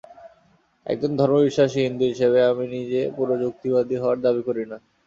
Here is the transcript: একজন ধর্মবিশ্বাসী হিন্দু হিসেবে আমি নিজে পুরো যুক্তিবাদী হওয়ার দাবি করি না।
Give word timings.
একজন 0.85 1.11
ধর্মবিশ্বাসী 1.19 1.79
হিন্দু 1.81 2.05
হিসেবে 2.11 2.39
আমি 2.51 2.65
নিজে 2.75 3.01
পুরো 3.17 3.33
যুক্তিবাদী 3.43 3.95
হওয়ার 3.97 4.17
দাবি 4.25 4.41
করি 4.47 4.63
না। 4.65 4.77